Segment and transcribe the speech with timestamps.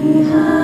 [0.00, 0.57] 遗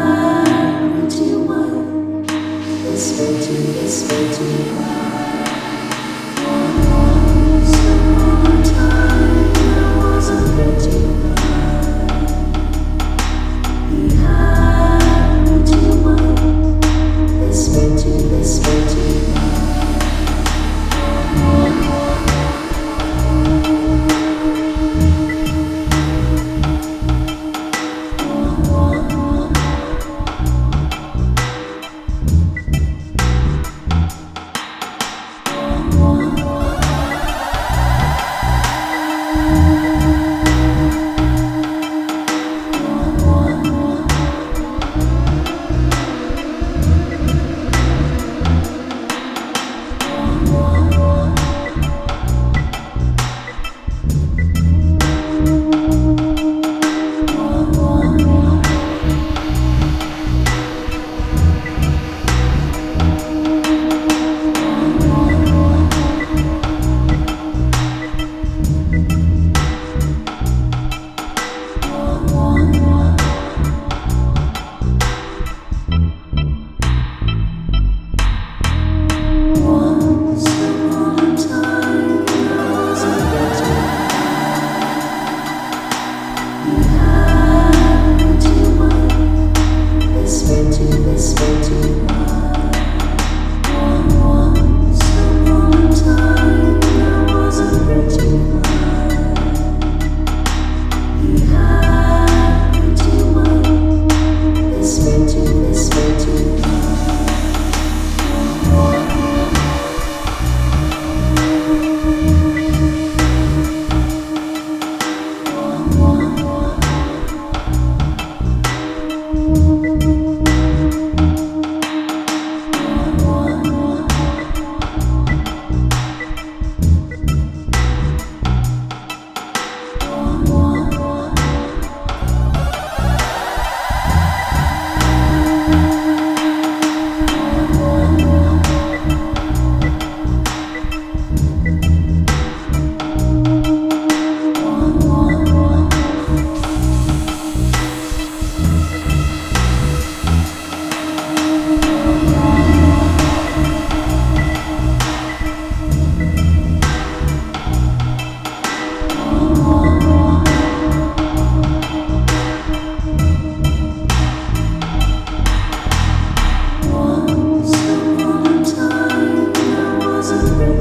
[170.44, 170.73] Thank you.